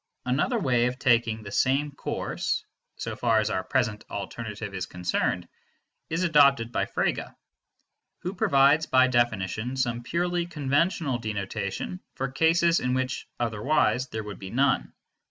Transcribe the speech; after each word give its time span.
Another 0.25 0.57
way 0.57 0.87
of 0.87 0.97
taking 0.97 1.43
the 1.43 1.51
same 1.51 1.91
course 1.91 2.65
(so 2.97 3.15
far 3.15 3.37
as 3.39 3.51
our 3.51 3.63
present 3.63 4.03
alternative 4.09 4.73
is 4.73 4.87
concerned) 4.87 5.47
is 6.09 6.23
adopted 6.23 6.71
by 6.71 6.85
Frege, 6.85 7.31
who 8.23 8.33
provides 8.33 8.87
by 8.87 9.05
definition 9.05 9.75
some 9.77 10.01
purely 10.01 10.47
conventional 10.47 11.19
denotation 11.19 11.99
for 12.15 12.25
the 12.25 12.33
cases 12.33 12.79
in 12.79 12.95
which 12.95 13.27
otherwise 13.39 14.07
there 14.07 14.23
would 14.23 14.39
be 14.39 14.49
none. 14.49 14.91